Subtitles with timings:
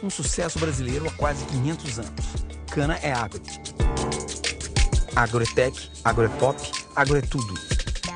[0.00, 2.26] Um sucesso brasileiro há quase 500 anos.
[2.70, 3.42] Cana é agro.
[5.16, 6.56] Agro é tech, agro é pop,
[6.94, 7.54] agro é tudo.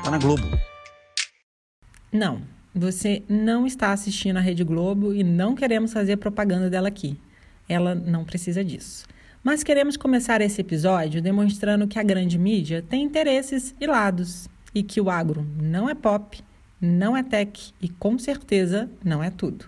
[0.01, 0.43] Tá na Globo.
[2.09, 2.41] Não,
[2.73, 7.19] você não está assistindo a Rede Globo e não queremos fazer propaganda dela aqui.
[7.67, 9.05] Ela não precisa disso.
[9.43, 14.81] Mas queremos começar esse episódio demonstrando que a grande mídia tem interesses e lados e
[14.83, 16.41] que o agro não é pop,
[16.79, 19.65] não é tech e com certeza não é tudo.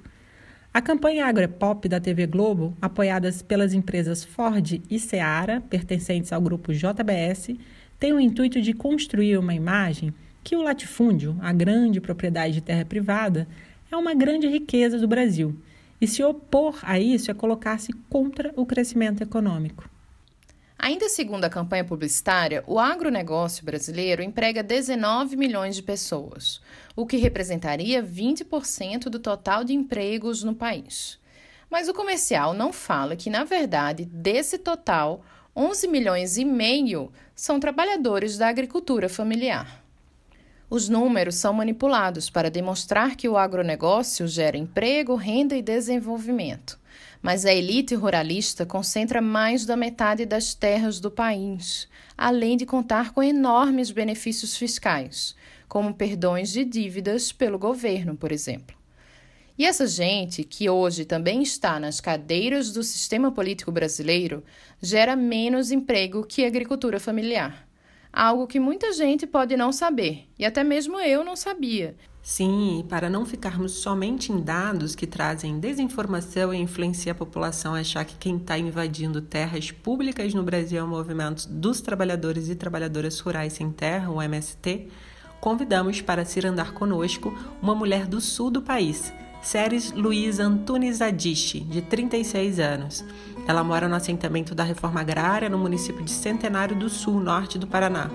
[0.76, 6.74] A campanha Agropop da TV Globo, apoiadas pelas empresas Ford e Seara, pertencentes ao grupo
[6.74, 7.56] JBS,
[7.98, 10.14] tem o intuito de construir uma imagem
[10.44, 13.48] que o latifúndio, a grande propriedade de terra privada,
[13.90, 15.56] é uma grande riqueza do Brasil.
[16.02, 19.90] E se opor a isso é colocar-se contra o crescimento econômico.
[20.78, 26.62] Ainda segundo a campanha publicitária, o agronegócio brasileiro emprega 19 milhões de pessoas,
[26.96, 31.18] o que representaria 20% do total de empregos no país.
[31.70, 35.24] Mas o comercial não fala que, na verdade, desse total,
[35.56, 39.82] 11 milhões e meio são trabalhadores da agricultura familiar.
[40.70, 46.78] Os números são manipulados para demonstrar que o agronegócio gera emprego, renda e desenvolvimento
[47.26, 53.14] mas a elite ruralista concentra mais da metade das terras do país, além de contar
[53.14, 55.36] com enormes benefícios fiscais,
[55.68, 58.78] como perdões de dívidas pelo governo, por exemplo.
[59.58, 64.44] E essa gente, que hoje também está nas cadeiras do sistema político brasileiro,
[64.80, 67.68] gera menos emprego que a agricultura familiar.
[68.16, 71.98] Algo que muita gente pode não saber, e até mesmo eu não sabia.
[72.22, 77.76] Sim, e para não ficarmos somente em dados que trazem desinformação e influenciam a população
[77.76, 82.48] a achar que quem está invadindo terras públicas no Brasil é o movimento dos trabalhadores
[82.48, 84.88] e trabalhadoras rurais sem terra, o MST,
[85.42, 89.12] convidamos para se andar conosco uma mulher do sul do país,
[89.46, 93.06] Séries Luiz Antunes Adiche, de 36 anos.
[93.48, 97.68] Ela mora no assentamento da Reforma Agrária, no município de Centenário do Sul, norte do
[97.68, 98.10] Paraná.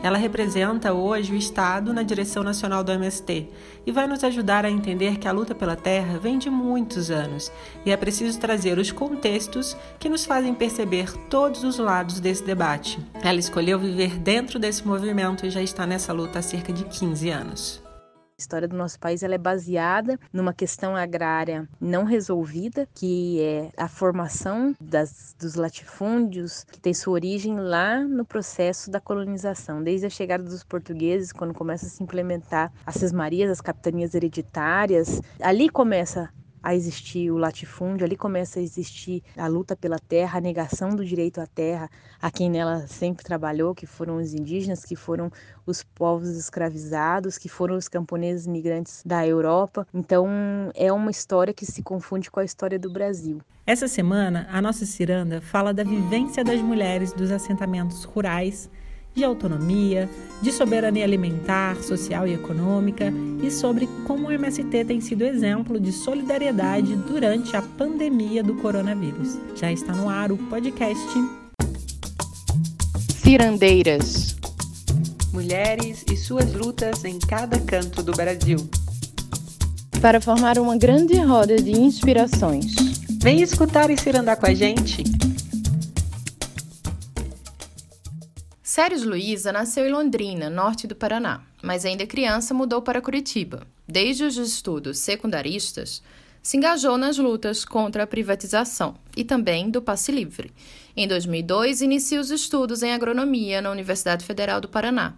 [0.00, 3.48] Ela representa hoje o Estado na direção nacional do MST
[3.84, 7.50] e vai nos ajudar a entender que a luta pela terra vem de muitos anos
[7.84, 13.00] e é preciso trazer os contextos que nos fazem perceber todos os lados desse debate.
[13.20, 17.30] Ela escolheu viver dentro desse movimento e já está nessa luta há cerca de 15
[17.30, 17.87] anos.
[18.40, 23.88] História do nosso país ela é baseada numa questão agrária não resolvida, que é a
[23.88, 30.10] formação das, dos latifúndios, que tem sua origem lá no processo da colonização, desde a
[30.10, 35.20] chegada dos portugueses, quando começa a se implementar as sesmarias, as capitanias hereditárias.
[35.40, 36.30] Ali começa
[36.62, 41.04] a existir o latifúndio, ali começa a existir a luta pela terra, a negação do
[41.04, 45.30] direito à terra a quem nela sempre trabalhou, que foram os indígenas, que foram
[45.64, 49.86] os povos escravizados, que foram os camponeses migrantes da Europa.
[49.94, 50.26] Então,
[50.74, 53.40] é uma história que se confunde com a história do Brasil.
[53.66, 58.68] Essa semana, a nossa ciranda fala da vivência das mulheres dos assentamentos rurais
[59.18, 60.08] de autonomia,
[60.40, 63.12] de soberania alimentar, social e econômica
[63.42, 69.36] e sobre como o MST tem sido exemplo de solidariedade durante a pandemia do coronavírus.
[69.56, 71.04] Já está no ar o podcast
[73.16, 74.36] Cirandeiras
[75.32, 78.58] Mulheres e suas lutas em cada canto do Brasil.
[80.00, 82.74] Para formar uma grande roda de inspirações.
[83.20, 85.17] Vem escutar e cirandar com a gente.
[88.78, 93.66] Séries Luiza nasceu em Londrina, norte do Paraná, mas ainda criança mudou para Curitiba.
[93.88, 96.00] Desde os estudos secundaristas,
[96.40, 100.52] se engajou nas lutas contra a privatização e também do passe livre.
[100.96, 105.14] Em 2002, inicia os estudos em agronomia na Universidade Federal do Paraná.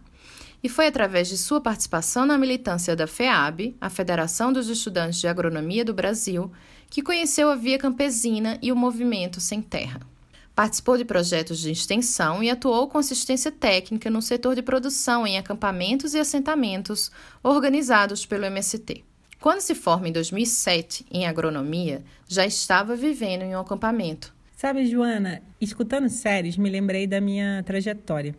[0.64, 5.28] E foi através de sua participação na militância da FEAB, a Federação dos Estudantes de
[5.28, 6.50] Agronomia do Brasil,
[6.88, 10.00] que conheceu a Via Campesina e o Movimento Sem Terra.
[10.54, 15.38] Participou de projetos de extensão e atuou com assistência técnica no setor de produção em
[15.38, 17.10] acampamentos e assentamentos
[17.42, 19.04] organizados pelo MST.
[19.40, 24.34] Quando se forma em 2007 em agronomia, já estava vivendo em um acampamento.
[24.54, 28.36] Sabe, Joana, escutando séries, me lembrei da minha trajetória.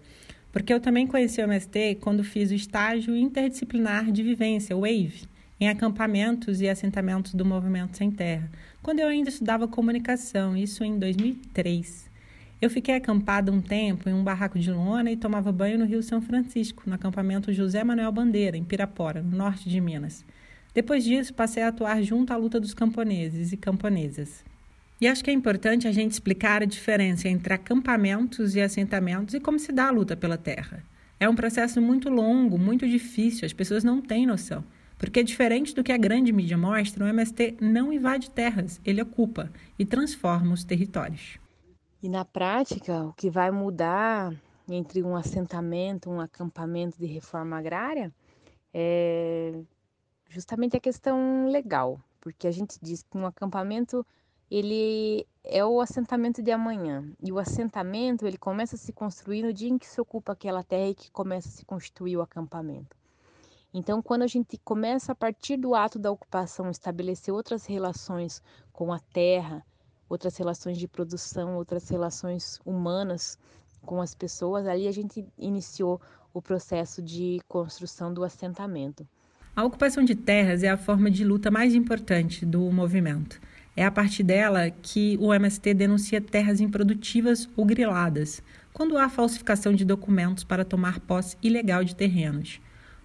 [0.52, 5.24] Porque eu também conheci o MST quando fiz o estágio interdisciplinar de vivência, o WAVE,
[5.60, 8.52] em acampamentos e assentamentos do Movimento Sem Terra,
[8.84, 12.11] quando eu ainda estudava comunicação, isso em 2003.
[12.62, 16.04] Eu fiquei acampada um tempo em um barraco de lona e tomava banho no Rio
[16.04, 20.24] São Francisco, no acampamento José Manuel Bandeira, em Pirapora, no norte de Minas.
[20.72, 24.46] Depois disso, passei a atuar junto à luta dos camponeses e camponesas.
[25.02, 29.40] E acho que é importante a gente explicar a diferença entre acampamentos e assentamentos e
[29.40, 30.84] como se dá a luta pela terra.
[31.20, 34.64] É um processo muito longo, muito difícil, as pessoas não têm noção.
[35.00, 39.52] Porque, diferente do que a grande mídia mostra, o MST não invade terras, ele ocupa
[39.80, 41.41] e transforma os territórios.
[42.02, 44.34] E na prática, o que vai mudar
[44.68, 48.12] entre um assentamento, um acampamento de reforma agrária,
[48.74, 49.62] é
[50.30, 54.06] justamente a questão legal, porque a gente diz que um acampamento
[54.50, 57.06] ele é o assentamento de amanhã.
[57.24, 60.64] E o assentamento, ele começa a se construir no dia em que se ocupa aquela
[60.64, 62.98] terra e que começa a se constituir o acampamento.
[63.74, 68.44] Então, quando a gente começa a partir do ato da ocupação estabelecer outras relações
[68.74, 69.66] com a terra,
[70.12, 73.38] outras relações de produção, outras relações humanas
[73.82, 76.02] com as pessoas, ali a gente iniciou
[76.34, 79.08] o processo de construção do assentamento.
[79.56, 83.40] A ocupação de terras é a forma de luta mais importante do movimento.
[83.76, 88.44] É a partir dela que o MST denuncia terras improdutivas ou griladas,
[88.74, 92.60] quando há falsificação de documentos para tomar posse ilegal de terrenos.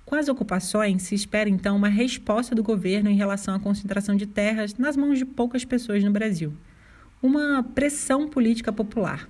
[0.04, 4.26] Com as ocupações, se espera então uma resposta do governo em relação à concentração de
[4.26, 6.52] terras nas mãos de poucas pessoas no Brasil.
[7.26, 9.28] Uma pressão política popular.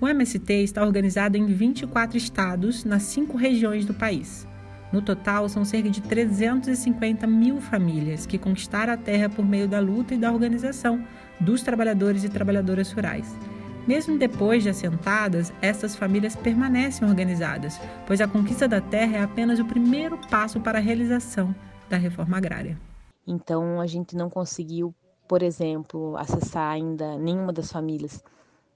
[0.00, 4.46] O MST está organizado em 24 estados, nas cinco regiões do país.
[4.92, 9.80] No total, são cerca de 350 mil famílias que conquistaram a terra por meio da
[9.80, 11.04] luta e da organização
[11.40, 13.36] dos trabalhadores e trabalhadoras rurais.
[13.84, 19.58] Mesmo depois de assentadas, essas famílias permanecem organizadas, pois a conquista da terra é apenas
[19.58, 21.52] o primeiro passo para a realização
[21.90, 22.78] da reforma agrária.
[23.26, 24.94] Então, a gente não conseguiu,
[25.28, 28.24] por exemplo, acessar ainda nenhuma das famílias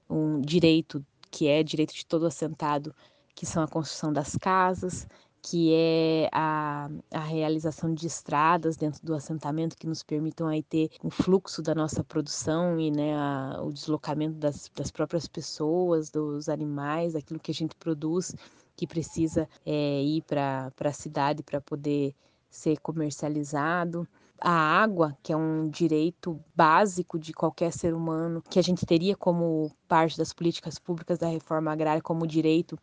[0.08, 2.94] um direito que é direito de todo assentado,
[3.34, 5.08] que são a construção das casas,
[5.40, 10.90] que é a, a realização de estradas dentro do assentamento que nos permitam aí ter
[11.02, 16.48] um fluxo da nossa produção e né, a, o deslocamento das, das próprias pessoas, dos
[16.48, 18.36] animais, daquilo que a gente produz,
[18.76, 22.14] que precisa é, ir para a cidade para poder
[22.48, 24.06] ser comercializado.
[24.44, 29.16] A água, que é um direito básico de qualquer ser humano, que a gente teria
[29.16, 32.76] como parte das políticas públicas da reforma agrária como direito,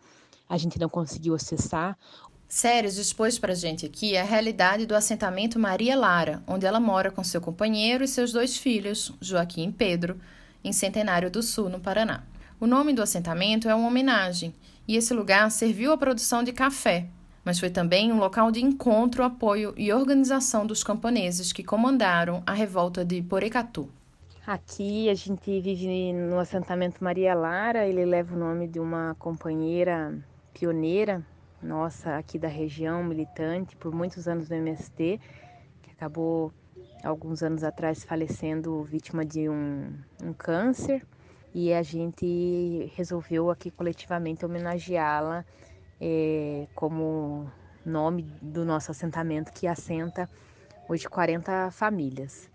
[0.48, 1.98] a gente não conseguiu acessar.
[2.48, 7.26] Séries expôs para gente aqui a realidade do assentamento Maria Lara, onde ela mora com
[7.26, 10.18] seu companheiro e seus dois filhos, Joaquim e Pedro,
[10.64, 12.24] em Centenário do Sul, no Paraná.
[12.58, 14.56] O nome do assentamento é uma homenagem,
[14.88, 17.10] e esse lugar serviu à produção de café,
[17.44, 22.54] mas foi também um local de encontro, apoio e organização dos camponeses que comandaram a
[22.54, 23.90] revolta de Porecatu.
[24.46, 30.18] Aqui a gente vive no assentamento Maria Lara, ele leva o nome de uma companheira
[30.54, 31.24] pioneira
[31.62, 35.20] nossa aqui da região, militante por muitos anos no MST,
[35.82, 36.54] que acabou
[37.04, 39.94] alguns anos atrás falecendo vítima de um,
[40.24, 41.06] um câncer
[41.54, 45.46] e a gente resolveu aqui coletivamente homenageá-la
[46.00, 47.52] é, como
[47.86, 50.30] nome do nosso assentamento que assenta
[50.88, 52.50] hoje 40 famílias.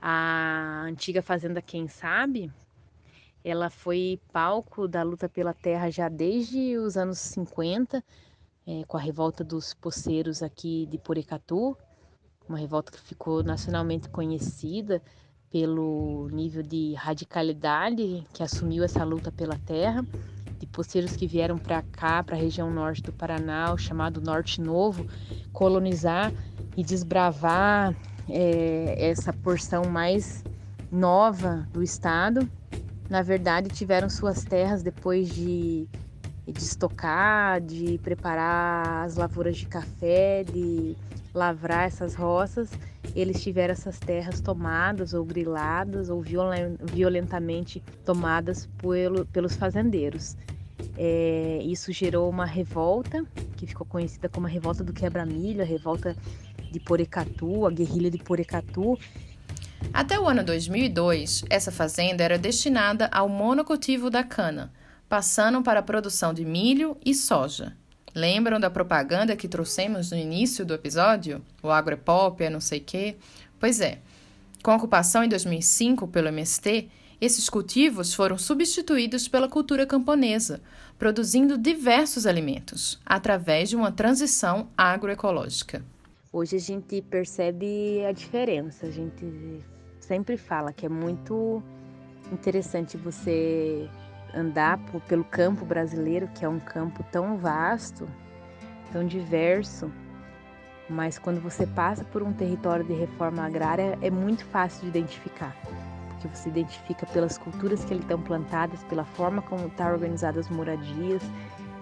[0.00, 2.52] A antiga fazenda Quem Sabe,
[3.44, 8.02] ela foi palco da luta pela terra já desde os anos 50,
[8.66, 11.76] é, com a revolta dos poceiros aqui de Porecatu,
[12.48, 15.02] uma revolta que ficou nacionalmente conhecida
[15.50, 20.04] pelo nível de radicalidade que assumiu essa luta pela terra,
[20.72, 25.06] poceiros que vieram para cá, para a região norte do Paraná, chamado Norte Novo,
[25.52, 26.32] colonizar
[26.76, 27.94] e desbravar
[28.28, 30.44] é, essa porção mais
[30.90, 32.48] nova do estado.
[33.08, 35.88] Na verdade, tiveram suas terras depois de
[36.52, 40.96] de estocar, de preparar as lavouras de café, de
[41.34, 42.70] lavrar essas roças,
[43.14, 50.36] eles tiveram essas terras tomadas ou griladas ou violentamente tomadas pelo, pelos fazendeiros.
[50.96, 53.24] É, isso gerou uma revolta
[53.56, 56.16] que ficou conhecida como a revolta do quebra-milho, a revolta
[56.70, 58.98] de Porecatu, a guerrilha de Porecatu.
[59.92, 64.72] Até o ano 2002, essa fazenda era destinada ao monocultivo da cana,
[65.08, 67.76] passando para a produção de milho e soja.
[68.14, 71.42] Lembram da propaganda que trouxemos no início do episódio?
[71.62, 73.16] O agro é pop, é não sei quê?
[73.60, 73.98] Pois é.
[74.62, 76.88] Com a ocupação em 2005 pelo MST,
[77.20, 80.60] esses cultivos foram substituídos pela cultura camponesa,
[80.98, 85.82] produzindo diversos alimentos, através de uma transição agroecológica.
[86.32, 88.86] Hoje a gente percebe a diferença.
[88.86, 89.64] A gente
[89.98, 91.62] sempre fala que é muito
[92.30, 93.88] interessante você
[94.34, 98.08] andar pelo campo brasileiro, que é um campo tão vasto,
[98.92, 99.90] tão diverso,
[100.88, 105.56] mas quando você passa por um território de reforma agrária é muito fácil de identificar,
[106.18, 110.46] porque você identifica pelas culturas que ali estão plantadas, pela forma como estão tá organizadas
[110.46, 111.22] as moradias,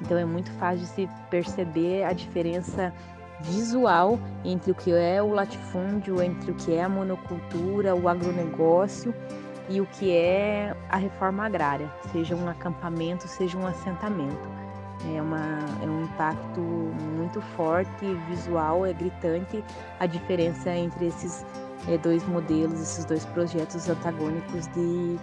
[0.00, 2.93] então é muito fácil de se perceber a diferença
[3.40, 9.14] visual entre o que é o latifúndio, entre o que é a monocultura, o agronegócio
[9.69, 14.57] e o que é a reforma agrária, seja um acampamento, seja um assentamento.
[15.14, 19.62] É, uma, é um impacto muito forte, visual, é gritante
[20.00, 21.45] a diferença entre esses
[21.88, 25.16] é, dois modelos, esses dois projetos antagônicos de,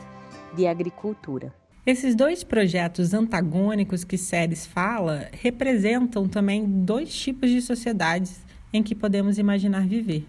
[0.55, 1.53] de agricultura.
[1.86, 8.41] Esses dois projetos antagônicos que Séries fala representam também dois tipos de sociedades
[8.72, 10.25] em que podemos imaginar viver.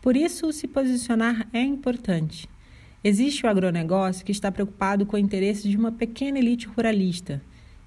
[0.00, 2.48] Por isso, se posicionar é importante.
[3.04, 7.42] Existe o agronegócio que está preocupado com o interesse de uma pequena elite ruralista,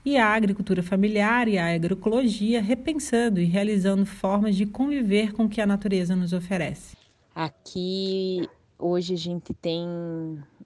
[0.05, 5.49] e a agricultura familiar e a agroecologia repensando e realizando formas de conviver com o
[5.49, 6.98] que a natureza nos oferece.
[7.41, 9.87] Aqui hoje a gente tem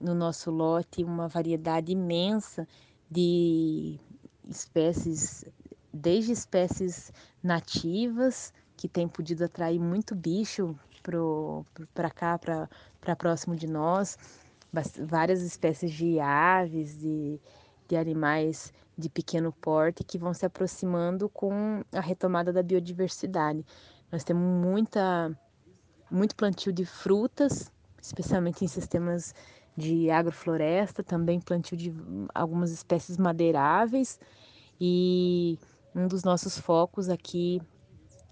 [0.00, 2.66] no nosso lote uma variedade imensa
[3.08, 4.00] de
[4.48, 5.44] espécies,
[5.92, 10.76] desde espécies nativas, que tem podido atrair muito bicho
[11.94, 14.18] para cá, para próximo de nós,
[15.06, 17.40] várias espécies de aves, de,
[17.86, 23.64] de animais de pequeno porte que vão se aproximando com a retomada da biodiversidade.
[24.10, 25.38] Nós temos muita,
[26.14, 29.34] muito plantio de frutas, especialmente em sistemas
[29.76, 31.92] de agrofloresta, também plantio de
[32.34, 34.20] algumas espécies madeiráveis.
[34.80, 35.58] E
[35.94, 37.60] um dos nossos focos aqui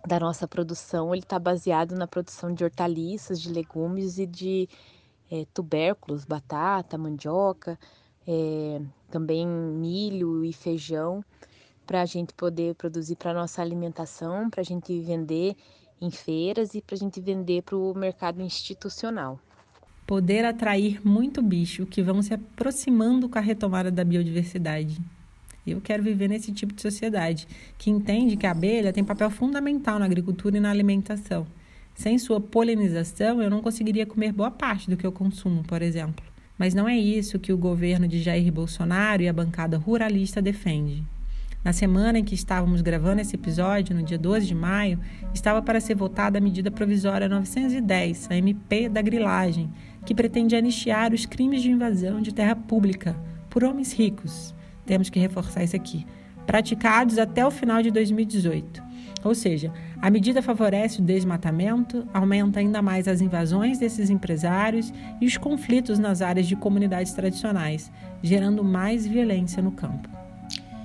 [0.07, 4.69] da nossa produção ele está baseado na produção de hortaliças, de legumes e de
[5.31, 7.79] é, tubérculos, batata, mandioca,
[8.27, 11.25] é, também milho e feijão,
[11.87, 15.57] para a gente poder produzir para nossa alimentação, para a gente vender
[16.03, 19.39] em feiras e para a gente vender para o mercado institucional.
[20.05, 25.01] Poder atrair muito bicho que vão se aproximando com a retomada da biodiversidade.
[25.65, 27.47] Eu quero viver nesse tipo de sociedade
[27.79, 31.47] que entende que a abelha tem papel fundamental na agricultura e na alimentação.
[31.95, 36.25] Sem sua polinização, eu não conseguiria comer boa parte do que eu consumo, por exemplo.
[36.59, 41.05] Mas não é isso que o governo de Jair Bolsonaro e a bancada ruralista defende.
[41.65, 44.99] Na semana em que estávamos gravando esse episódio, no dia 12 de maio,
[45.33, 49.71] estava para ser votada a medida provisória 910, a MP da grilagem,
[50.05, 53.17] que pretende anistiar os crimes de invasão de terra pública
[53.49, 54.53] por homens ricos.
[54.85, 56.05] Temos que reforçar isso aqui.
[56.45, 58.83] Praticados até o final de 2018.
[59.23, 65.27] Ou seja, a medida favorece o desmatamento, aumenta ainda mais as invasões desses empresários e
[65.27, 70.22] os conflitos nas áreas de comunidades tradicionais, gerando mais violência no campo.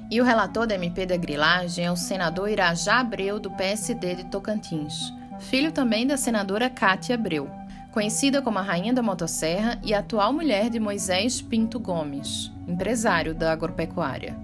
[0.09, 4.25] E o relator da MP da grilagem é o senador Irajá Abreu, do PSD de
[4.27, 7.51] Tocantins, filho também da senadora Cátia Abreu,
[7.91, 13.51] conhecida como a Rainha da Motosserra e atual mulher de Moisés Pinto Gomes, empresário da
[13.51, 14.37] agropecuária.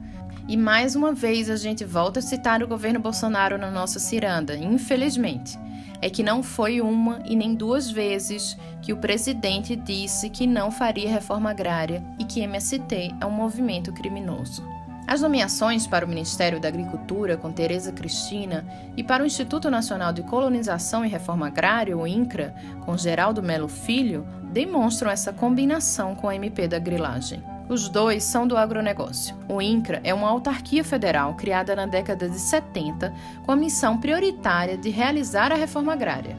[0.50, 4.58] E mais uma vez a gente volta a citar o governo Bolsonaro na nossa ciranda,
[4.58, 5.58] infelizmente.
[6.01, 10.70] É que não foi uma e nem duas vezes que o presidente disse que não
[10.70, 14.73] faria reforma agrária e que MST é um movimento criminoso.
[15.05, 20.13] As nomeações para o Ministério da Agricultura com Tereza Cristina e para o Instituto Nacional
[20.13, 22.55] de Colonização e Reforma Agrária, o INCRA,
[22.86, 27.43] com Geraldo Melo Filho, demonstram essa combinação com a MP da grilagem.
[27.67, 29.36] Os dois são do agronegócio.
[29.50, 33.13] O INCRA é uma autarquia federal criada na década de 70
[33.45, 36.38] com a missão prioritária de realizar a reforma agrária.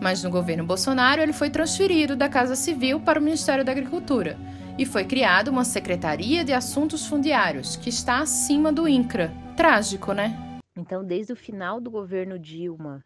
[0.00, 4.36] Mas no governo Bolsonaro ele foi transferido da Casa Civil para o Ministério da Agricultura
[4.80, 9.30] e foi criada uma Secretaria de Assuntos Fundiários, que está acima do INCRA.
[9.54, 10.58] Trágico, né?
[10.74, 13.04] Então, desde o final do governo Dilma,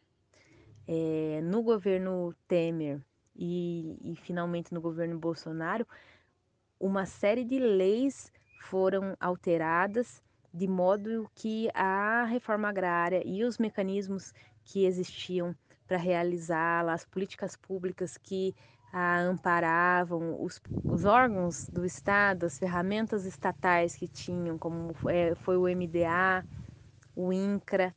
[0.87, 3.01] é, no governo Temer
[3.35, 5.85] e, e finalmente no governo Bolsonaro,
[6.79, 14.33] uma série de leis foram alteradas de modo que a reforma agrária e os mecanismos
[14.65, 15.57] que existiam
[15.89, 18.55] para realizá-la, as políticas públicas que
[18.97, 25.57] a amparavam, os, os, órgãos do Estado, as ferramentas estatais que tinham, como é, foi
[25.57, 26.47] o MDA,
[27.17, 27.93] o INCRA,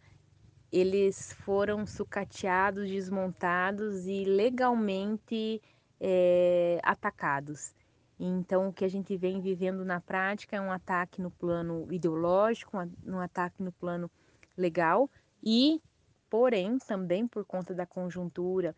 [0.72, 5.62] eles foram sucateados, desmontados e legalmente
[6.02, 7.76] é, atacados.
[8.20, 12.76] Então, o que a gente vem vivendo na prática é um ataque no plano ideológico,
[13.06, 14.10] um ataque no plano
[14.58, 15.08] legal
[15.44, 15.80] e,
[16.28, 18.76] porém, também por conta da conjuntura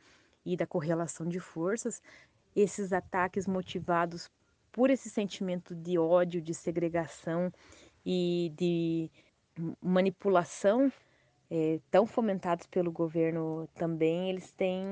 [0.54, 2.02] e da correlação de forças,
[2.56, 4.30] esses ataques motivados
[4.72, 7.52] por esse sentimento de ódio, de segregação
[8.06, 9.12] e de
[9.82, 10.92] manipulação
[11.52, 14.84] é, tão fomentados pelo governo também, eles têm,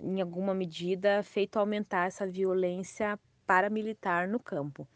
[0.00, 4.88] em alguma medida, feito aumentar essa violência paramilitar no campo.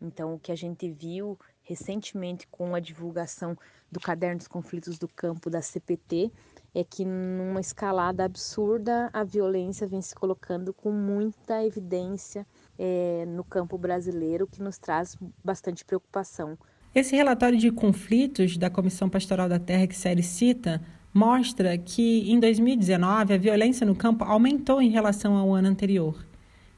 [0.00, 3.56] Então, o que a gente viu recentemente com a divulgação
[3.90, 6.32] do Caderno dos Conflitos do Campo da CPT
[6.74, 12.46] é que numa escalada absurda a violência vem se colocando com muita evidência
[12.78, 16.56] é, no campo brasileiro, que nos traz bastante preocupação.
[16.94, 20.80] Esse relatório de conflitos da Comissão Pastoral da Terra que Série cita
[21.12, 26.24] mostra que em 2019 a violência no campo aumentou em relação ao ano anterior.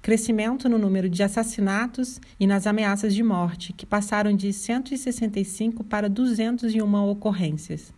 [0.03, 6.11] Crescimento no número de assassinatos e nas ameaças de morte, que passaram de 165 para
[6.11, 7.93] 201 ocorrências.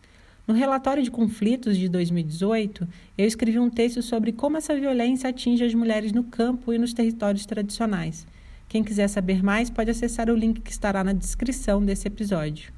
[0.46, 2.86] No relatório de conflitos de 2018,
[3.18, 6.92] eu escrevi um texto sobre como essa violência atinge as mulheres no campo e nos
[6.92, 8.24] territórios tradicionais.
[8.68, 12.72] Quem quiser saber mais pode acessar o link que estará na descrição desse episódio.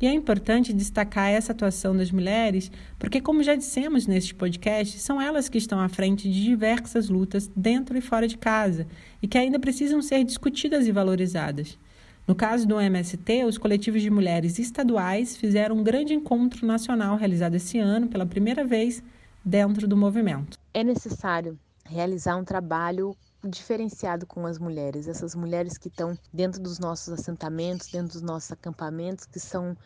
[0.00, 5.22] E é importante destacar essa atuação das mulheres, porque, como já dissemos neste podcast, são
[5.22, 8.84] elas que estão à frente de diversas lutas dentro e fora de casa
[9.22, 11.78] e que ainda precisam ser discutidas e valorizadas.
[12.26, 17.54] No caso do MST, os coletivos de mulheres estaduais fizeram um grande encontro nacional realizado
[17.54, 19.00] esse ano pela primeira vez
[19.44, 20.58] dentro do movimento.
[20.74, 26.80] É necessário realizar um trabalho diferenciado com as mulheres, essas mulheres que estão dentro dos
[26.80, 29.76] nossos assentamentos, dentro dos nossos acampamentos, que são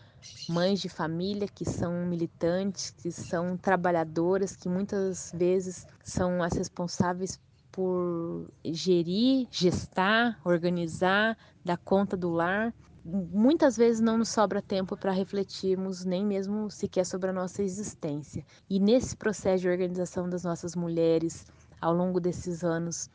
[0.49, 7.39] mães de família, que são militantes, que são trabalhadoras, que muitas vezes são as responsáveis
[7.73, 12.75] por gerir, gestar, organizar, dar conta do lar.
[13.05, 18.45] Muitas vezes não nos sobra tempo para refletirmos nem mesmo sequer sobre a nossa existência.
[18.69, 21.47] E nesse processo de organização das nossas mulheres,
[21.81, 23.09] ao longo desses anos,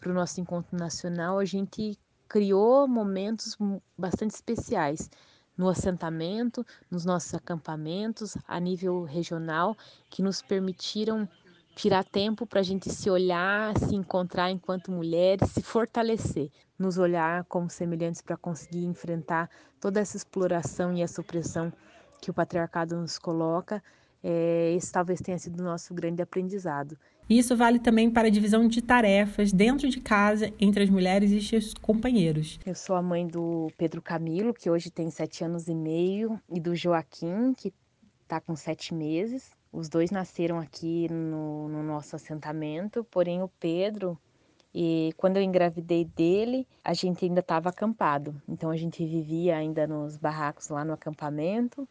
[0.00, 1.98] para o nosso encontro nacional, a gente
[2.28, 3.56] criou momentos
[3.96, 5.10] bastante especiais
[5.56, 9.76] no assentamento, nos nossos acampamentos, a nível regional,
[10.10, 11.28] que nos permitiram
[11.76, 17.44] tirar tempo para a gente se olhar, se encontrar enquanto mulheres, se fortalecer, nos olhar
[17.44, 21.70] como semelhantes para conseguir enfrentar toda essa exploração e essa opressão
[22.20, 23.84] que o patriarcado nos coloca.
[24.24, 26.98] É, esse talvez tenha sido o nosso grande aprendizado.
[27.28, 31.42] Isso vale também para a divisão de tarefas dentro de casa entre as mulheres e
[31.42, 32.58] seus companheiros.
[32.64, 36.58] Eu sou a mãe do Pedro Camilo, que hoje tem sete anos e meio, e
[36.58, 37.72] do Joaquim, que
[38.22, 39.55] está com sete meses.
[39.72, 44.18] Os dois nasceram aqui no, no nosso assentamento, porém o Pedro,
[44.74, 48.34] e quando eu engravidei dele, a gente ainda estava acampado.
[48.48, 51.88] Então a gente vivia ainda nos barracos lá no acampamento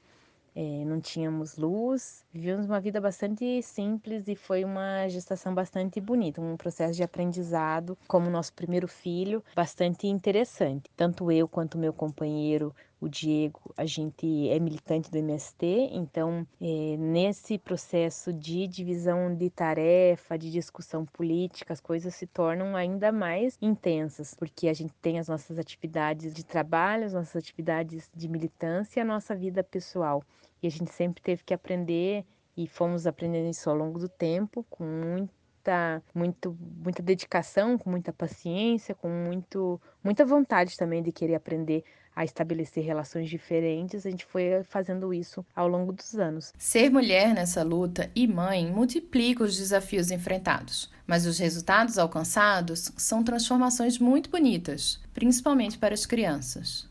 [0.56, 6.40] é, não tínhamos luz, vivíamos uma vida bastante simples e foi uma gestação bastante bonita,
[6.40, 10.90] um processo de aprendizado como nosso primeiro filho, bastante interessante.
[10.96, 12.74] Tanto eu quanto meu companheiro,
[13.06, 19.48] o Diego, a gente é militante do MST, então é, nesse processo de divisão de
[19.52, 25.20] tarefa, de discussão política, as coisas se tornam ainda mais intensas, porque a gente tem
[25.20, 30.24] as nossas atividades de trabalho, as nossas atividades de militância e a nossa vida pessoal.
[30.64, 32.26] E a gente sempre teve que aprender
[32.58, 38.12] e fomos aprendendo isso ao longo do tempo, com muita, muito, muita dedicação, com muita
[38.12, 41.84] paciência, com muito, muita vontade também de querer aprender
[42.16, 46.54] a estabelecer relações diferentes, a gente foi fazendo isso ao longo dos anos.
[46.58, 53.24] Ser mulher nessa luta e mãe multiplica os desafios enfrentados, mas os resultados alcançados são
[53.24, 56.88] transformações muito bonitas, principalmente para as crianças.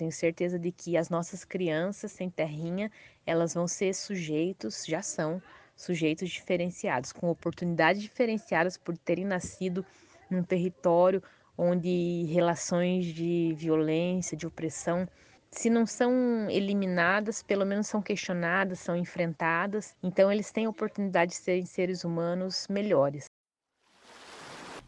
[0.00, 2.90] Tenho certeza de que as nossas crianças sem terrinha,
[3.26, 5.42] elas vão ser sujeitos, já são
[5.76, 9.84] sujeitos diferenciados, com oportunidades diferenciadas por terem nascido
[10.30, 11.22] num território
[11.54, 15.06] onde relações de violência, de opressão,
[15.50, 19.94] se não são eliminadas, pelo menos são questionadas, são enfrentadas.
[20.02, 23.26] Então eles têm a oportunidade de serem seres humanos melhores.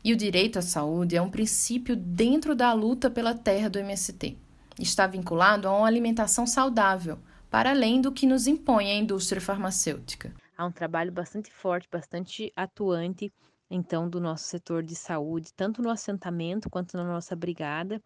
[0.02, 4.38] E o direito à saúde é um princípio dentro da luta pela terra do MST
[4.78, 7.18] está vinculado a uma alimentação saudável,
[7.50, 10.34] para além do que nos impõe a indústria farmacêutica.
[10.56, 13.32] Há um trabalho bastante forte, bastante atuante,
[13.70, 18.02] então, do nosso setor de saúde, tanto no assentamento quanto na nossa brigada,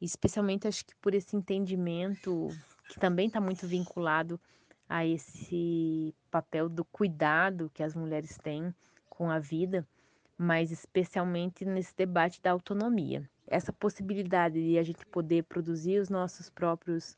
[0.00, 2.48] especialmente acho que por esse entendimento
[2.88, 4.40] que também está muito vinculado
[4.88, 8.72] a esse papel do cuidado que as mulheres têm
[9.08, 9.86] com a vida,
[10.38, 13.28] mas especialmente nesse debate da autonomia.
[13.46, 17.16] Essa possibilidade de a gente poder produzir os nossos próprios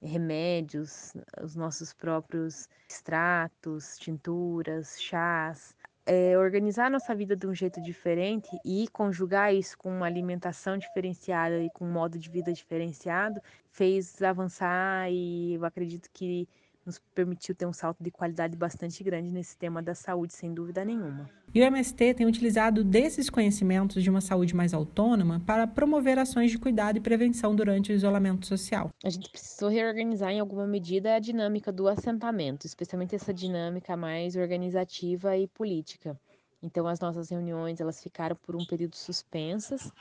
[0.00, 8.48] remédios, os nossos próprios extratos, tinturas, chás, é, organizar nossa vida de um jeito diferente
[8.64, 14.22] e conjugar isso com uma alimentação diferenciada e com um modo de vida diferenciado fez
[14.22, 16.48] avançar e eu acredito que
[16.88, 20.84] nos permitiu ter um salto de qualidade bastante grande nesse tema da saúde, sem dúvida
[20.84, 21.28] nenhuma.
[21.54, 26.50] E o MST tem utilizado desses conhecimentos de uma saúde mais autônoma para promover ações
[26.50, 28.90] de cuidado e prevenção durante o isolamento social.
[29.04, 34.34] A gente precisou reorganizar em alguma medida a dinâmica do assentamento, especialmente essa dinâmica mais
[34.34, 36.18] organizativa e política.
[36.62, 39.92] Então as nossas reuniões elas ficaram por um período suspensas.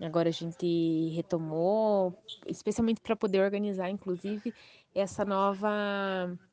[0.00, 4.54] Agora a gente retomou, especialmente para poder organizar, inclusive,
[4.98, 5.68] essa nova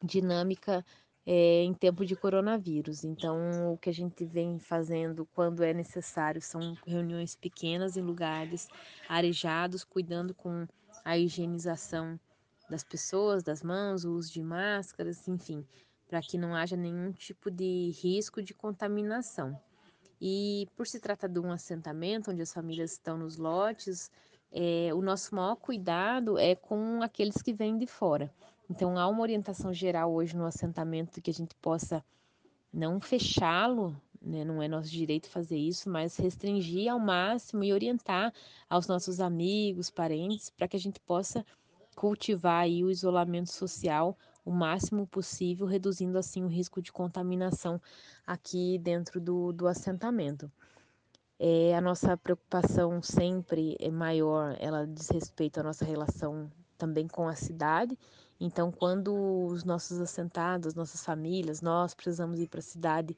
[0.04, 0.86] dinâmica
[1.26, 3.04] é, em tempo de coronavírus.
[3.04, 8.68] Então, o que a gente vem fazendo quando é necessário são reuniões pequenas em lugares
[9.10, 10.68] arejados, cuidando com
[11.04, 12.20] a higienização
[12.70, 15.66] das pessoas, das mãos, o uso de máscaras, enfim,
[16.08, 19.60] para que não haja nenhum tipo de risco de contaminação.
[20.22, 24.10] E por se tratar de um assentamento onde as famílias estão nos lotes,
[24.58, 28.32] é, o nosso maior cuidado é com aqueles que vêm de fora.
[28.70, 32.02] Então há uma orientação geral hoje no assentamento que a gente possa
[32.72, 34.46] não fechá-lo, né?
[34.46, 38.34] não é nosso direito fazer isso, mas restringir ao máximo e orientar
[38.70, 41.46] aos nossos amigos, parentes, para que a gente possa
[41.94, 47.82] cultivar aí o isolamento social o máximo possível, reduzindo assim o risco de contaminação
[48.26, 50.50] aqui dentro do, do assentamento.
[51.38, 57.28] É, a nossa preocupação sempre é maior, ela diz respeito à nossa relação também com
[57.28, 57.98] a cidade.
[58.40, 59.14] Então, quando
[59.48, 63.18] os nossos assentados, nossas famílias, nós precisamos ir para a cidade,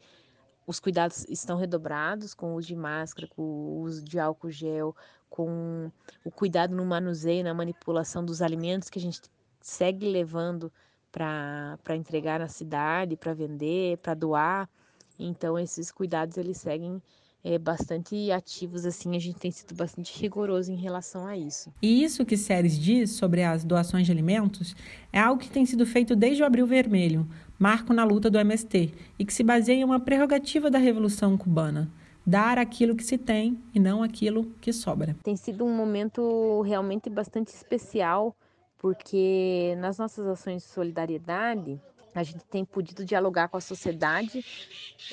[0.66, 4.96] os cuidados estão redobrados com o uso de máscara, com o uso de álcool gel,
[5.30, 5.92] com
[6.26, 9.22] o cuidado no manuseio, na manipulação dos alimentos que a gente
[9.62, 10.72] segue levando
[11.12, 14.70] para entregar na cidade, para vender, para doar.
[15.18, 17.02] Então esses cuidados eles seguem
[17.48, 21.72] é, bastante ativos, assim, a gente tem sido bastante rigoroso em relação a isso.
[21.82, 24.76] E isso que Séries diz sobre as doações de alimentos
[25.14, 27.26] é algo que tem sido feito desde o Abril Vermelho,
[27.58, 31.90] marco na luta do MST, e que se baseia em uma prerrogativa da Revolução Cubana
[32.26, 35.16] dar aquilo que se tem e não aquilo que sobra.
[35.24, 38.36] Tem sido um momento realmente bastante especial
[38.78, 41.82] porque nas nossas ações de solidariedade
[42.14, 44.44] a gente tem podido dialogar com a sociedade,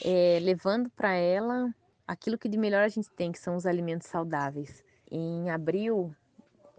[0.05, 1.73] é, levando para ela
[2.07, 4.85] aquilo que de melhor a gente tem, que são os alimentos saudáveis.
[5.11, 6.14] Em abril,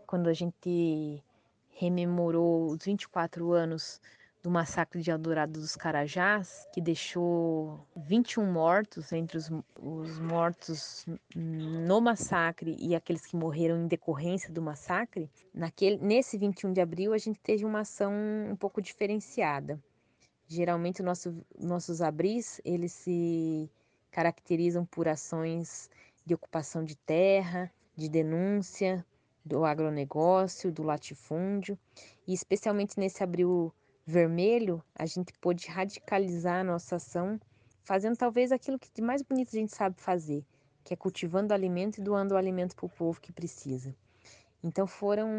[0.06, 1.24] quando a gente
[1.70, 4.00] rememorou os 24 anos
[4.46, 9.50] do massacre de Eldorado dos Carajás, que deixou 21 mortos, entre os,
[9.82, 11.04] os, mortos
[11.36, 17.12] no massacre e aqueles que morreram em decorrência do massacre, naquele, nesse 21 de abril
[17.12, 18.14] a gente teve uma ação
[18.48, 19.82] um pouco diferenciada.
[20.48, 23.68] Geralmente nosso, nossos abris, eles se
[24.16, 25.90] caracterizam por ações
[26.26, 29.06] de ocupação de terra, de denúncia
[29.44, 31.78] do agronegócio, do latifúndio,
[32.26, 33.74] e especialmente nesse abril
[34.06, 37.38] vermelho, a gente pôde radicalizar a nossa ação,
[37.84, 40.46] fazendo talvez aquilo que de mais bonito a gente sabe fazer,
[40.82, 43.94] que é cultivando alimento e doando o alimento para o povo que precisa.
[44.64, 45.30] Então foram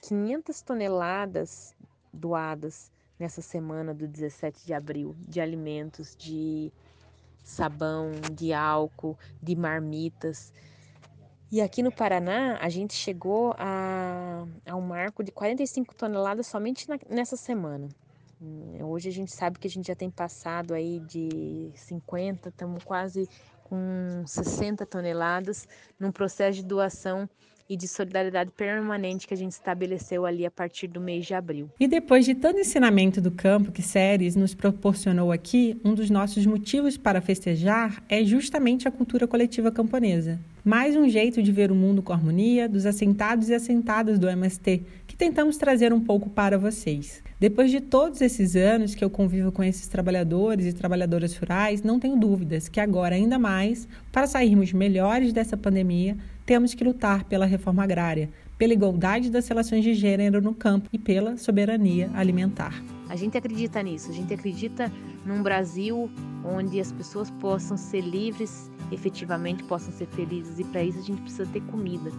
[0.00, 1.72] 500 toneladas
[2.12, 6.72] doadas nessa semana do 17 de abril de alimentos, de
[7.46, 10.52] sabão, de álcool, de marmitas.
[11.50, 16.88] E aqui no Paraná, a gente chegou a, a um marco de 45 toneladas somente
[16.88, 17.88] na, nessa semana.
[18.42, 22.82] Hum, hoje a gente sabe que a gente já tem passado aí de 50, estamos
[22.82, 23.28] quase
[23.62, 27.28] com 60 toneladas num processo de doação
[27.68, 31.70] e de solidariedade permanente que a gente estabeleceu ali a partir do mês de abril.
[31.78, 36.46] E depois de todo ensinamento do campo que Séries nos proporcionou aqui, um dos nossos
[36.46, 40.38] motivos para festejar é justamente a cultura coletiva camponesa.
[40.64, 44.82] Mais um jeito de ver o mundo com harmonia dos assentados e assentadas do MST,
[45.06, 47.22] que tentamos trazer um pouco para vocês.
[47.38, 52.00] Depois de todos esses anos que eu convivo com esses trabalhadores e trabalhadoras rurais, não
[52.00, 56.16] tenho dúvidas que agora, ainda mais, para sairmos melhores dessa pandemia,
[56.46, 60.98] temos que lutar pela reforma agrária, pela igualdade das relações de gênero no campo e
[60.98, 62.72] pela soberania alimentar.
[63.08, 64.90] A gente acredita nisso, a gente acredita
[65.24, 66.08] num Brasil
[66.44, 71.20] onde as pessoas possam ser livres, efetivamente possam ser felizes, e para isso a gente
[71.20, 72.10] precisa ter comida,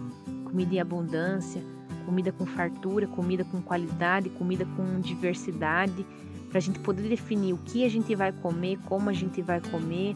[0.44, 1.62] comida em abundância,
[2.04, 6.06] comida com fartura, comida com qualidade, comida com diversidade,
[6.48, 9.60] para a gente poder definir o que a gente vai comer, como a gente vai
[9.60, 10.14] comer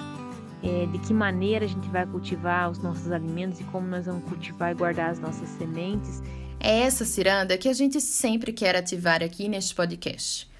[0.63, 4.25] é, de que maneira a gente vai cultivar os nossos alimentos e como nós vamos
[4.25, 6.23] cultivar e guardar as nossas sementes.
[6.61, 10.51] É essa ciranda que a gente sempre quer ativar aqui neste podcast.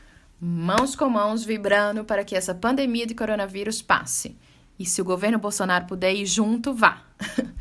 [0.41, 4.37] Mãos com mãos vibrando para que essa pandemia de coronavírus passe.
[4.79, 7.03] E se o governo Bolsonaro puder ir junto, vá.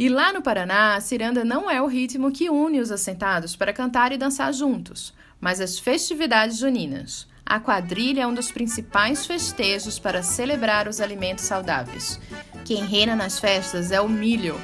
[0.00, 3.70] E lá no Paraná, a ciranda não é o ritmo que une os assentados para
[3.70, 7.28] cantar e dançar juntos, mas as festividades juninas.
[7.50, 12.20] A quadrilha é um dos principais festejos para celebrar os alimentos saudáveis.
[12.64, 14.54] Quem reina nas festas é o milho.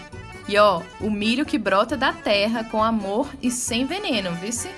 [0.47, 4.71] E ó, o milho que brota da terra com amor e sem veneno, vice?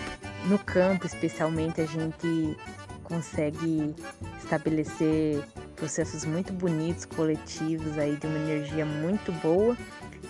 [0.46, 2.56] No campo, especialmente, a gente
[3.04, 3.94] consegue
[4.42, 5.44] estabelecer
[5.76, 9.76] processos muito bonitos, coletivos aí de uma energia muito boa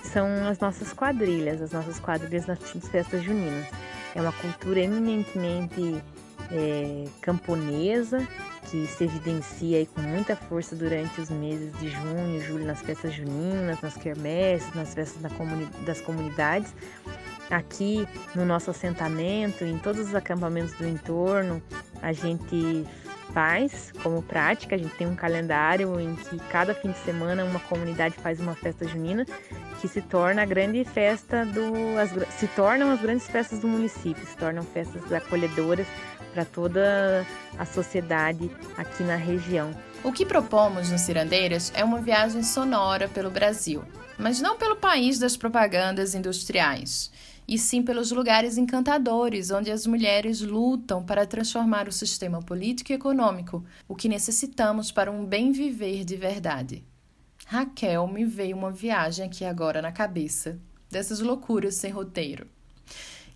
[0.02, 2.58] são as nossas quadrilhas, as nossas quadrilhas nas
[2.90, 3.66] festas juninas.
[4.14, 6.02] É uma cultura eminentemente
[6.50, 8.26] é, camponesa
[8.70, 13.80] que se evidencia com muita força durante os meses de junho, julho, nas festas juninas,
[13.80, 16.74] nas quermesses, nas festas da comuni das comunidades.
[17.50, 21.62] Aqui no nosso assentamento, em todos os acampamentos do entorno,
[22.02, 22.84] a gente
[23.32, 24.74] faz como prática.
[24.74, 28.54] A gente tem um calendário em que cada fim de semana uma comunidade faz uma
[28.54, 29.24] festa junina
[29.80, 34.26] que se torna a grande festa do as, se tornam as grandes festas do município,
[34.26, 35.87] se tornam festas acolhedoras
[36.38, 37.27] para toda
[37.59, 39.72] a sociedade aqui na região.
[40.05, 43.83] O que propomos no Cirandeiras é uma viagem sonora pelo Brasil,
[44.16, 47.11] mas não pelo país das propagandas industriais
[47.48, 52.94] e sim pelos lugares encantadores onde as mulheres lutam para transformar o sistema político e
[52.94, 56.85] econômico, o que necessitamos para um bem viver de verdade.
[57.46, 62.46] Raquel, me veio uma viagem aqui agora na cabeça, dessas loucuras sem roteiro.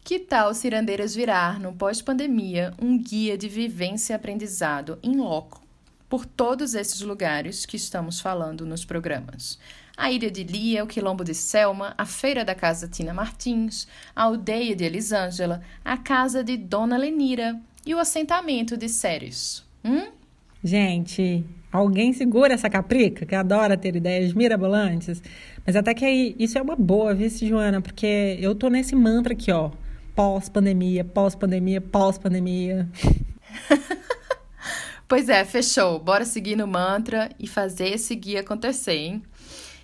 [0.05, 5.63] Que tal Cirandeiras virar, no pós-pandemia, um guia de vivência e aprendizado em loco
[6.09, 9.59] por todos esses lugares que estamos falando nos programas?
[9.97, 14.25] a Ilha de Lia, o Quilombo de Selma, a Feira da Casa Tina Martins, a
[14.25, 19.63] Aldeia de Elisângela, a Casa de Dona Lenira e o assentamento de Séries.
[19.85, 20.09] Hum?
[20.65, 25.23] Gente, alguém segura essa caprica que adora ter ideias mirabolantes?
[25.67, 27.81] Mas até que aí, isso é uma boa, vice Joana?
[27.81, 29.71] Porque eu tô nesse mantra aqui, ó.
[30.15, 32.89] Pós-pandemia, pós-pandemia, pós-pandemia.
[35.09, 35.99] pois é, fechou.
[35.99, 39.23] Bora seguir no mantra e fazer esse guia acontecer, hein?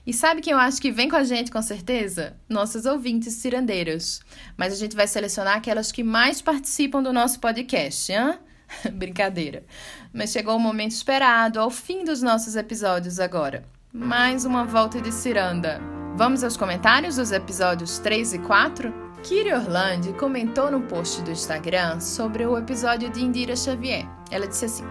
[0.07, 2.37] E sabe quem eu acho que vem com a gente com certeza?
[2.49, 4.21] Nossos ouvintes cirandeiros.
[4.57, 8.39] Mas a gente vai selecionar aquelas que mais participam do nosso podcast, hã?
[8.93, 9.65] Brincadeira.
[10.13, 13.65] Mas chegou o momento esperado, ao fim dos nossos episódios agora.
[13.93, 15.81] Mais uma volta de ciranda.
[16.17, 19.08] Vamos aos comentários dos episódios 3 e 4?
[19.23, 24.09] Kiri Orlandi comentou no post do Instagram sobre o episódio de Indira Xavier.
[24.31, 24.85] Ela disse assim: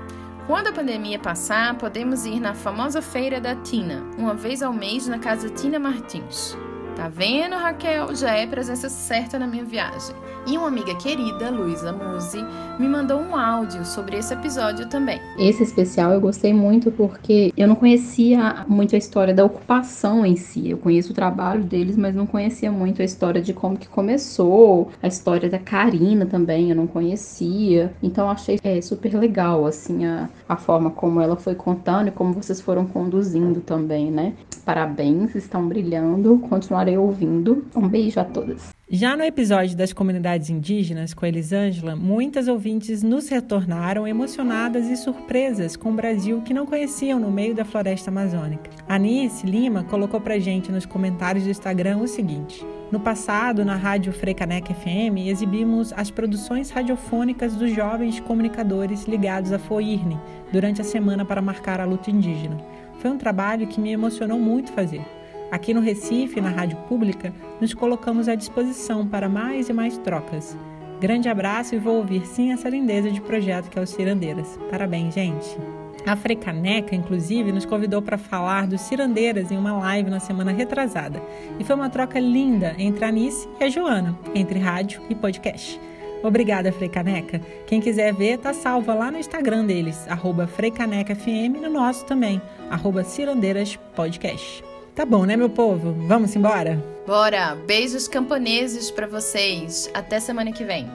[0.45, 5.07] quando a pandemia passar, podemos ir na famosa feira da Tina, uma vez ao mês
[5.07, 6.57] na casa Tina Martins.
[6.97, 8.15] Tá vendo, Raquel?
[8.15, 10.15] Já é presença certa na minha viagem.
[10.47, 12.43] E uma amiga querida, Luísa Musi,
[12.79, 15.19] me mandou um áudio sobre esse episódio também.
[15.37, 20.35] Esse especial eu gostei muito porque eu não conhecia muito a história da ocupação em
[20.35, 20.71] si.
[20.71, 24.89] Eu conheço o trabalho deles, mas não conhecia muito a história de como que começou,
[25.03, 27.93] a história da Karina também, eu não conhecia.
[28.01, 32.33] Então achei é, super legal, assim, a, a forma como ela foi contando e como
[32.33, 34.33] vocês foram conduzindo também, né?
[34.65, 36.39] Parabéns, estão brilhando.
[36.87, 37.65] Continuarei ouvindo.
[37.75, 38.69] Um beijo a todas.
[38.89, 45.75] Já no episódio das comunidades indígenas com Elisângela, muitas ouvintes nos retornaram emocionadas e surpresas
[45.75, 48.69] com o Brasil que não conheciam no meio da floresta amazônica.
[48.87, 54.13] Anice Lima colocou pra gente nos comentários do Instagram o seguinte: No passado, na rádio
[54.13, 60.17] Freicaneca FM, exibimos as produções radiofônicas dos jovens comunicadores ligados à FOIRNE
[60.53, 62.57] durante a semana para marcar a luta indígena.
[62.99, 65.16] Foi um trabalho que me emocionou muito fazer.
[65.49, 70.57] Aqui no Recife, na Rádio Pública, nos colocamos à disposição para mais e mais trocas.
[70.99, 74.59] Grande abraço e vou ouvir sim essa lindeza de projeto que é o Cirandeiras.
[74.69, 75.57] Parabéns, gente!
[76.05, 81.21] A Frecaneca, inclusive, nos convidou para falar dos Cirandeiras em uma live na semana retrasada.
[81.59, 85.79] E foi uma troca linda entre a Anice e a Joana, entre rádio e podcast.
[86.23, 87.41] Obrigada, Freicaneca.
[87.65, 92.41] Quem quiser ver, tá salva lá no Instagram deles, arroba FreicanecaFM, e no nosso também,
[92.69, 94.63] arroba Cirandeiras Podcast.
[94.97, 95.93] Tá bom, né, meu povo?
[96.07, 96.83] Vamos embora?
[97.05, 97.53] Bora!
[97.67, 99.87] Beijos camponeses para vocês.
[99.93, 100.89] Até semana que vem.